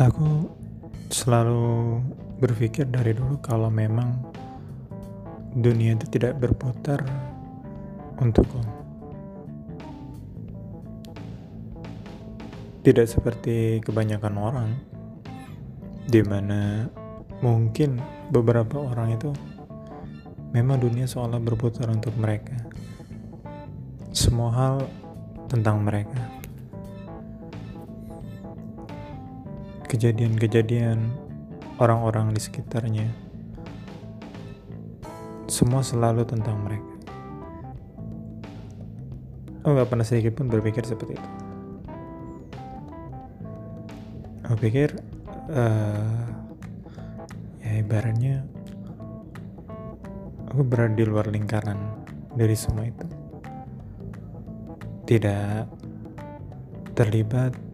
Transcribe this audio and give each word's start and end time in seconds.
Aku 0.00 0.48
selalu 1.12 2.00
berpikir 2.40 2.88
dari 2.88 3.12
dulu 3.12 3.36
kalau 3.44 3.68
memang 3.68 4.16
dunia 5.52 5.92
itu 5.92 6.08
tidak 6.08 6.40
berputar 6.40 7.04
untukku. 8.16 8.64
Tidak 12.80 13.04
seperti 13.04 13.84
kebanyakan 13.84 14.34
orang, 14.40 14.70
di 16.08 16.24
mana 16.24 16.88
mungkin 17.44 18.00
beberapa 18.32 18.80
orang 18.80 19.20
itu 19.20 19.36
memang 20.56 20.80
dunia 20.80 21.04
seolah 21.04 21.36
berputar 21.44 21.92
untuk 21.92 22.16
mereka. 22.16 22.56
Semua 24.16 24.48
hal 24.48 24.76
tentang 25.52 25.84
mereka. 25.84 26.29
Kejadian-kejadian 29.90 31.10
orang-orang 31.82 32.30
di 32.30 32.38
sekitarnya. 32.38 33.10
Semua 35.50 35.82
selalu 35.82 36.22
tentang 36.22 36.62
mereka. 36.62 36.94
Oh, 39.66 39.74
gak 39.74 39.90
pernah 39.90 40.06
sedikit 40.06 40.38
pun 40.38 40.46
berpikir 40.46 40.86
seperti 40.86 41.18
itu. 41.18 41.30
Aku 44.46 44.54
pikir, 44.62 44.94
uh, 45.50 46.26
ya 47.66 47.82
ibaratnya, 47.82 48.46
aku 50.54 50.62
berada 50.62 50.94
di 50.94 51.02
luar 51.02 51.26
lingkaran 51.26 51.76
dari 52.38 52.54
semua 52.54 52.86
itu. 52.86 53.06
Tidak 55.10 55.66
terlibat 56.94 57.69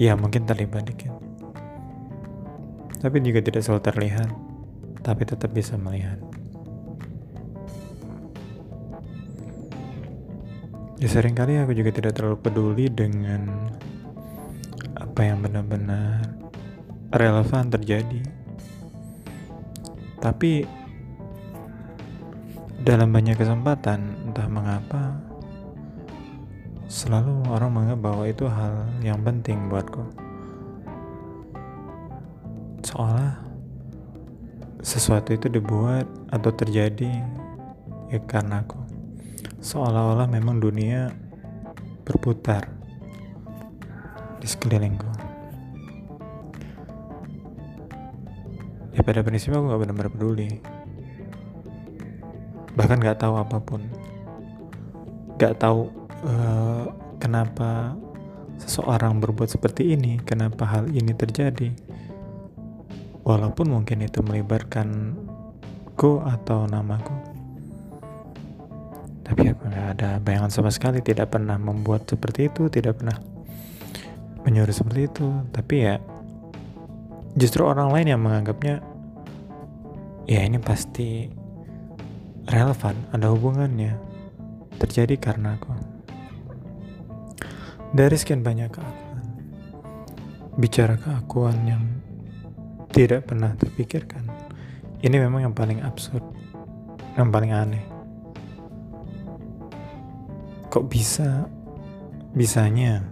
Ya 0.00 0.16
mungkin 0.16 0.48
terlibat 0.48 0.88
dikit. 0.88 1.12
Tapi 3.02 3.18
juga 3.18 3.42
tidak 3.42 3.66
selalu 3.66 3.82
terlihat, 3.82 4.30
tapi 5.02 5.26
tetap 5.26 5.50
bisa 5.50 5.74
melihat. 5.74 6.22
Ya 11.02 11.10
sering 11.10 11.34
kali 11.34 11.58
aku 11.58 11.74
juga 11.74 11.90
tidak 11.90 12.14
terlalu 12.14 12.38
peduli 12.38 12.86
dengan 12.86 13.74
apa 14.94 15.20
yang 15.26 15.42
benar-benar 15.42 16.22
relevan 17.10 17.74
terjadi. 17.74 18.22
Tapi 20.22 20.62
dalam 22.86 23.10
banyak 23.10 23.34
kesempatan, 23.34 24.30
entah 24.30 24.46
mengapa, 24.46 25.18
selalu 26.92 27.48
orang 27.48 27.72
menganggap 27.72 28.00
bahwa 28.04 28.24
itu 28.28 28.44
hal 28.44 28.84
yang 29.00 29.16
penting 29.24 29.72
buatku. 29.72 30.04
Seolah 32.84 33.40
sesuatu 34.84 35.32
itu 35.32 35.48
dibuat 35.48 36.04
atau 36.28 36.52
terjadi 36.52 37.08
ya 38.12 38.20
karena 38.28 38.60
aku. 38.60 38.76
Seolah-olah 39.64 40.28
memang 40.28 40.60
dunia 40.60 41.08
berputar 42.04 42.68
di 44.36 44.44
sekelilingku. 44.44 45.08
Ya 48.92 49.00
pada 49.00 49.24
prinsipnya 49.24 49.64
aku 49.64 49.72
gak 49.72 49.80
benar-benar 49.80 50.12
peduli. 50.12 50.60
Bahkan 52.76 53.00
gak 53.00 53.24
tahu 53.24 53.40
apa 53.40 53.56
pun. 53.64 53.80
Gak 55.40 55.56
tahu 55.56 56.01
uh, 56.26 56.86
kenapa 57.18 57.94
seseorang 58.58 59.18
berbuat 59.18 59.50
seperti 59.50 59.94
ini, 59.94 60.22
kenapa 60.22 60.66
hal 60.66 60.90
ini 60.90 61.10
terjadi. 61.14 61.70
Walaupun 63.22 63.70
mungkin 63.70 64.02
itu 64.02 64.18
melibatkan 64.22 65.14
ku 65.94 66.18
atau 66.22 66.66
namaku. 66.66 67.14
Tapi 69.22 69.54
aku 69.54 69.62
nggak 69.70 69.88
ada 69.98 70.10
bayangan 70.18 70.50
sama 70.50 70.70
sekali, 70.74 70.98
tidak 70.98 71.30
pernah 71.30 71.54
membuat 71.54 72.10
seperti 72.10 72.50
itu, 72.50 72.66
tidak 72.66 72.98
pernah 72.98 73.16
menyuruh 74.42 74.74
seperti 74.74 75.06
itu. 75.06 75.28
Tapi 75.54 75.74
ya, 75.78 76.02
justru 77.38 77.62
orang 77.62 77.94
lain 77.94 78.10
yang 78.10 78.20
menganggapnya, 78.20 78.82
ya 80.26 80.42
ini 80.42 80.58
pasti 80.58 81.30
relevan, 82.50 82.98
ada 83.14 83.30
hubungannya, 83.30 83.94
terjadi 84.82 85.14
karena 85.22 85.54
aku. 85.54 85.91
Dari 87.92 88.16
sekian 88.16 88.40
banyak 88.40 88.72
keakuan, 88.72 89.20
bicara 90.56 90.96
keakuan 90.96 91.60
yang 91.68 91.84
tidak 92.88 93.28
pernah 93.28 93.52
terpikirkan, 93.52 94.24
ini 95.04 95.20
memang 95.20 95.44
yang 95.44 95.52
paling 95.52 95.84
absurd, 95.84 96.24
yang 97.20 97.28
paling 97.28 97.52
aneh. 97.52 97.84
Kok 100.72 100.88
bisa, 100.88 101.44
bisanya 102.32 103.04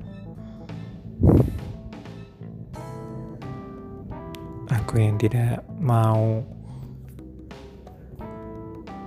aku 4.72 4.96
yang 4.96 5.20
tidak 5.20 5.60
mau 5.76 6.40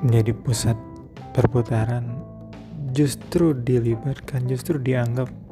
menjadi 0.05 0.37
pusat 0.37 0.77
perputaran 1.33 2.13
justru 2.93 3.57
dilibatkan, 3.57 4.45
justru 4.45 4.77
dianggap 4.77 5.42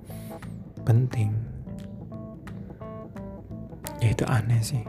penting. 0.84 1.34
Ya 4.02 4.14
itu 4.14 4.26
aneh 4.26 4.62
sih. 4.66 4.84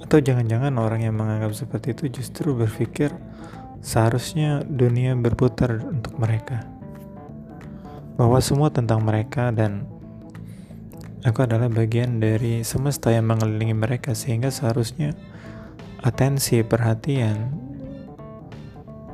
Atau 0.00 0.20
jangan-jangan 0.20 0.76
orang 0.76 1.04
yang 1.04 1.16
menganggap 1.16 1.56
seperti 1.56 1.96
itu 1.96 2.20
justru 2.20 2.52
berpikir 2.52 3.12
seharusnya 3.80 4.60
dunia 4.64 5.16
berputar 5.16 5.80
untuk 5.88 6.16
mereka. 6.20 6.64
Bahwa 8.20 8.40
semua 8.44 8.68
tentang 8.68 9.04
mereka 9.04 9.48
dan 9.52 9.88
aku 11.24 11.48
adalah 11.48 11.72
bagian 11.72 12.20
dari 12.20 12.60
semesta 12.60 13.08
yang 13.08 13.28
mengelilingi 13.28 13.72
mereka 13.72 14.12
sehingga 14.12 14.52
seharusnya 14.52 15.16
atensi 16.02 16.60
perhatian 16.66 17.56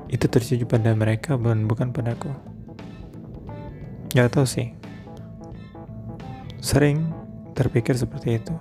itu 0.08 0.24
terjadi 0.24 0.64
pada 0.64 0.96
mereka 0.96 1.36
bukan 1.36 1.68
bukan 1.68 1.92
padaku. 1.92 2.47
Gak 4.16 4.32
tau 4.32 4.48
sih. 4.48 4.72
Sering 6.64 7.04
terpikir 7.52 7.92
seperti 7.92 8.40
itu. 8.40 8.54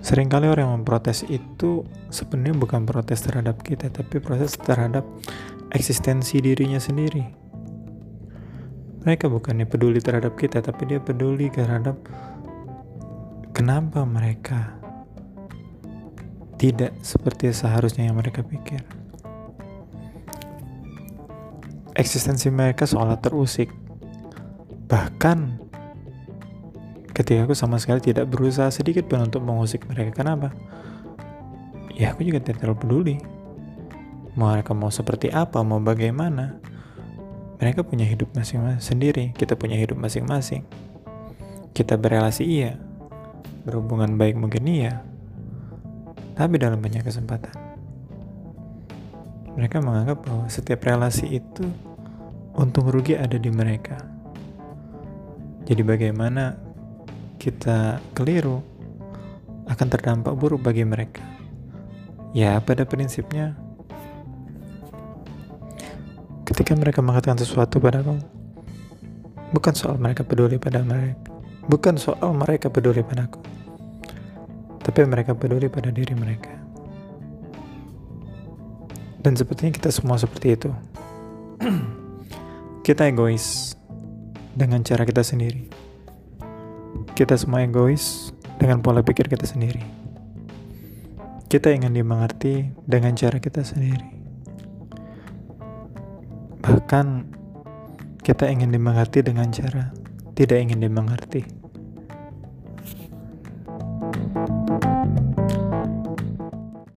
Sering 0.00 0.32
kali 0.32 0.48
orang 0.48 0.64
yang 0.64 0.74
memprotes 0.80 1.28
itu 1.28 1.84
sebenarnya 2.08 2.56
bukan 2.56 2.88
protes 2.88 3.20
terhadap 3.20 3.60
kita, 3.60 3.92
tapi 3.92 4.16
protes 4.16 4.56
terhadap 4.56 5.04
eksistensi 5.76 6.40
dirinya 6.40 6.80
sendiri. 6.80 7.28
Mereka 9.04 9.28
bukannya 9.28 9.68
peduli 9.68 10.00
terhadap 10.00 10.40
kita, 10.40 10.64
tapi 10.64 10.88
dia 10.88 11.00
peduli 11.04 11.52
terhadap 11.52 12.00
kenapa 13.52 14.08
mereka 14.08 14.80
tidak 16.56 16.96
seperti 17.04 17.52
seharusnya 17.52 18.08
yang 18.08 18.16
mereka 18.16 18.40
pikir 18.44 18.99
eksistensi 22.00 22.48
mereka 22.48 22.88
seolah 22.88 23.20
terusik. 23.20 23.68
Bahkan 24.88 25.38
ketika 27.12 27.44
aku 27.44 27.52
sama 27.52 27.76
sekali 27.76 28.00
tidak 28.00 28.32
berusaha 28.32 28.72
sedikit 28.72 29.04
pun 29.04 29.20
untuk 29.20 29.44
mengusik 29.44 29.84
mereka. 29.84 30.24
Kenapa? 30.24 30.56
Ya 31.92 32.16
aku 32.16 32.24
juga 32.24 32.40
tidak 32.40 32.64
terlalu 32.64 32.78
peduli. 32.80 33.16
Mereka 34.32 34.72
mau 34.72 34.88
seperti 34.88 35.28
apa, 35.28 35.60
mau 35.60 35.82
bagaimana. 35.84 36.56
Mereka 37.60 37.84
punya 37.84 38.08
hidup 38.08 38.32
masing-masing 38.32 38.80
sendiri, 38.80 39.24
kita 39.36 39.52
punya 39.52 39.76
hidup 39.76 40.00
masing-masing. 40.00 40.64
Kita 41.76 42.00
berrelasi 42.00 42.40
iya, 42.48 42.80
berhubungan 43.68 44.16
baik 44.16 44.40
mungkin 44.40 44.64
iya, 44.64 45.04
tapi 46.40 46.56
dalam 46.56 46.80
banyak 46.80 47.04
kesempatan. 47.04 47.52
Mereka 49.60 49.84
menganggap 49.84 50.24
bahwa 50.24 50.48
setiap 50.48 50.88
relasi 50.88 51.36
itu 51.36 51.68
untung 52.60 52.92
rugi 52.92 53.16
ada 53.16 53.40
di 53.40 53.48
mereka. 53.48 53.96
Jadi 55.64 55.80
bagaimana 55.80 56.52
kita 57.40 58.04
keliru 58.12 58.60
akan 59.64 59.86
terdampak 59.88 60.36
buruk 60.36 60.60
bagi 60.60 60.84
mereka. 60.84 61.24
Ya, 62.36 62.60
pada 62.60 62.84
prinsipnya 62.84 63.56
ketika 66.44 66.76
mereka 66.76 67.00
mengatakan 67.00 67.40
sesuatu 67.40 67.80
pada 67.80 68.04
kamu, 68.04 68.20
bukan 69.56 69.72
soal 69.72 69.96
mereka 69.96 70.20
peduli 70.20 70.60
pada 70.60 70.84
mereka, 70.84 71.32
bukan 71.64 71.96
soal 71.96 72.36
mereka 72.36 72.68
peduli 72.68 73.00
padaku, 73.00 73.40
tapi 74.84 75.00
mereka 75.08 75.32
peduli 75.32 75.72
pada 75.72 75.88
diri 75.88 76.12
mereka. 76.12 76.52
Dan 79.20 79.36
sepertinya 79.36 79.72
kita 79.72 79.90
semua 79.92 80.16
seperti 80.20 80.48
itu. 80.58 80.70
kita 82.80 83.12
egois 83.12 83.76
dengan 84.56 84.80
cara 84.80 85.04
kita 85.04 85.20
sendiri. 85.20 85.68
Kita 87.12 87.36
semua 87.36 87.60
egois 87.64 88.32
dengan 88.56 88.80
pola 88.80 89.04
pikir 89.04 89.28
kita 89.28 89.44
sendiri. 89.44 89.84
Kita 91.50 91.68
ingin 91.74 91.92
dimengerti 91.92 92.72
dengan 92.88 93.12
cara 93.18 93.36
kita 93.36 93.60
sendiri. 93.60 94.08
Bahkan 96.64 97.06
kita 98.24 98.48
ingin 98.48 98.72
dimengerti 98.72 99.20
dengan 99.20 99.52
cara 99.52 99.92
tidak 100.40 100.56
ingin 100.56 100.80
dimengerti. 100.80 101.59